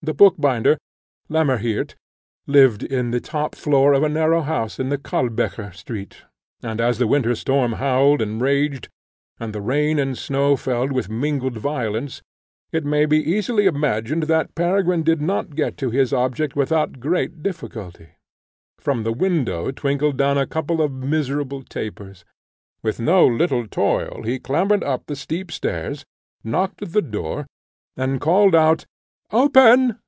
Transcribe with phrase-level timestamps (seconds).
[0.00, 0.78] The bookbinder,
[1.28, 1.96] Lemmerhirt,
[2.46, 6.22] lived in the top floor of a narrow house in the Kalbecher street;
[6.62, 8.88] and as the winter storm howled and raged,
[9.40, 12.22] and the rain and snow fell with mingled violence,
[12.70, 17.42] it may be easily imagined that Peregrine did not get to his object without great
[17.42, 18.10] difficulty.
[18.78, 22.24] From the window twinkled down a couple of miserable tapers;
[22.84, 26.04] with no little toil he clambered up the steep stairs,
[26.44, 27.48] knocked at the door,
[27.96, 28.86] and called out,
[29.30, 29.98] "Open!